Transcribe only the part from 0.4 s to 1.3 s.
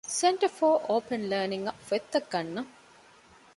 ފޯރ އޯޕަން